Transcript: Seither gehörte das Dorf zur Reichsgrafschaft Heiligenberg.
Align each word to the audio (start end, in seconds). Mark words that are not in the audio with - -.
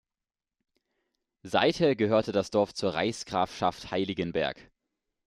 Seither 1.43 1.95
gehörte 1.95 2.31
das 2.31 2.49
Dorf 2.49 2.73
zur 2.73 2.95
Reichsgrafschaft 2.95 3.91
Heiligenberg. 3.91 4.57